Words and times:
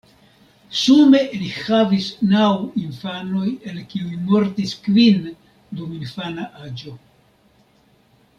Sume 0.83 1.19
li 1.41 1.49
havis 1.57 2.07
naŭ 2.31 2.47
infanoj 2.85 3.51
el 3.73 3.77
kiuj 3.93 4.17
mortis 4.31 4.75
kvin 4.87 5.29
dum 5.31 5.95
infana 6.01 6.49
aĝo. 6.67 6.97